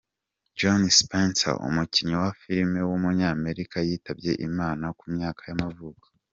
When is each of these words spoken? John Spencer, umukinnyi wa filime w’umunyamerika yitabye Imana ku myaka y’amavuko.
John 0.59 0.83
Spencer, 0.99 1.53
umukinnyi 1.67 2.15
wa 2.23 2.31
filime 2.41 2.79
w’umunyamerika 2.89 3.77
yitabye 3.87 4.31
Imana 4.47 4.85
ku 4.97 5.05
myaka 5.15 5.41
y’amavuko. 5.49 6.05